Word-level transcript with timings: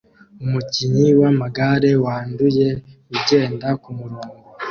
Umukinnyi 0.43 1.07
wamagare 1.21 1.91
wanduye 2.03 2.67
ugenda 3.15 3.67
kumurongo 3.81 4.35